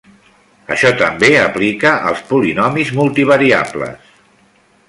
[0.75, 4.13] Això també aplica als polinomis multivariables.